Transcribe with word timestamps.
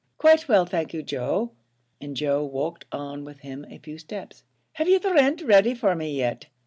"Quite 0.17 0.47
well 0.47 0.65
thank 0.65 0.95
you, 0.95 1.03
Joe," 1.03 1.51
and 2.01 2.17
Joe 2.17 2.43
walked 2.43 2.85
on 2.91 3.23
with 3.23 3.41
him 3.41 3.67
a 3.69 3.77
few 3.77 3.99
steps. 3.99 4.43
"Have 4.73 4.89
you 4.89 4.97
the 4.97 5.13
rint 5.13 5.43
ready 5.43 5.75
for 5.75 5.93
me 5.95 6.17
yet?" 6.17 6.47